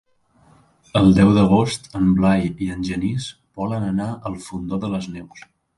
El 1.01 1.13
deu 1.17 1.33
d'agost 1.35 1.85
en 2.01 2.09
Blai 2.21 2.49
i 2.69 2.73
en 2.77 2.89
Genís 2.91 3.31
volen 3.63 3.89
anar 3.93 4.13
al 4.31 4.43
Fondó 4.49 4.85
de 4.87 4.95
les 4.99 5.13
Neus. 5.17 5.51